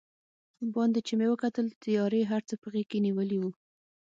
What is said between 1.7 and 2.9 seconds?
تیارې هر څه په غېږ